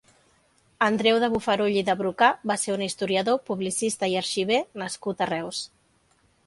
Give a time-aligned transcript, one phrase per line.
[0.85, 5.31] Andreu de Bofarull i de Brocà va ser un historiador, publicista i arxiver nascut a
[5.35, 5.63] Reus.